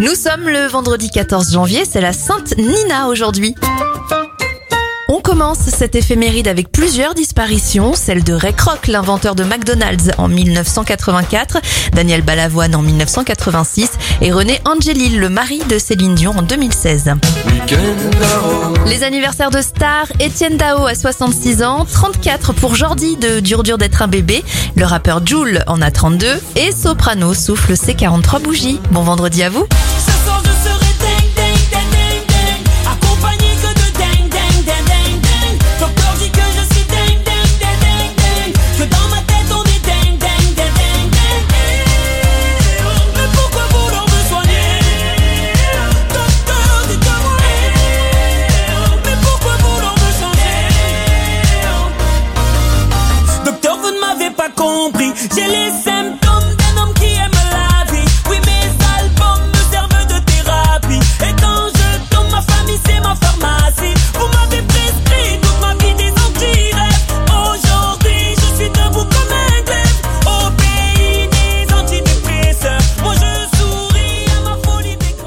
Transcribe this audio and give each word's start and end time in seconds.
Nous 0.00 0.14
sommes 0.14 0.48
le 0.48 0.68
vendredi 0.68 1.10
14 1.10 1.52
janvier, 1.52 1.84
c'est 1.84 2.00
la 2.00 2.12
Sainte 2.12 2.56
Nina 2.56 3.08
aujourd'hui. 3.08 3.56
Commence 5.28 5.58
cette 5.58 5.94
éphéméride 5.94 6.48
avec 6.48 6.72
plusieurs 6.72 7.12
disparitions, 7.12 7.92
celle 7.92 8.24
de 8.24 8.32
Ray 8.32 8.54
Kroc, 8.54 8.86
l'inventeur 8.86 9.34
de 9.34 9.44
McDonald's 9.44 10.10
en 10.16 10.26
1984, 10.26 11.58
Daniel 11.92 12.22
Balavoine 12.22 12.74
en 12.74 12.80
1986 12.80 13.90
et 14.22 14.32
René 14.32 14.58
Angelil, 14.64 15.20
le 15.20 15.28
mari 15.28 15.60
de 15.68 15.78
Céline 15.78 16.14
Dion 16.14 16.32
en 16.34 16.40
2016. 16.40 17.12
Les 18.86 19.02
anniversaires 19.02 19.50
de 19.50 19.60
stars, 19.60 20.06
Étienne 20.18 20.56
Dao 20.56 20.86
à 20.86 20.94
66 20.94 21.62
ans, 21.62 21.84
34 21.84 22.54
pour 22.54 22.74
Jordi 22.74 23.18
de 23.18 23.40
Dur 23.40 23.64
Dur 23.64 23.76
d'être 23.76 24.00
un 24.00 24.08
bébé, 24.08 24.42
le 24.76 24.86
rappeur 24.86 25.20
Joule 25.26 25.62
en 25.66 25.82
a 25.82 25.90
32 25.90 26.40
et 26.56 26.72
Soprano 26.72 27.34
souffle 27.34 27.76
ses 27.76 27.92
43 27.92 28.38
bougies. 28.38 28.80
Bon 28.92 29.02
vendredi 29.02 29.42
à 29.42 29.50
vous 29.50 29.66
compris, 54.54 55.12
j'ai 55.34 55.46
les 55.46 55.70
symptômes. 55.82 56.27